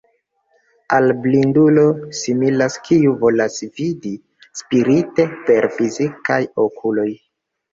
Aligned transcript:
Al 0.95 1.11
blindulo 1.25 1.83
similas 2.21 2.77
kiu 2.87 3.13
volas 3.25 3.59
vidi 3.81 4.15
spirite 4.63 5.29
per 5.51 5.69
fizikaj 5.79 6.41
okuloj. 6.69 7.09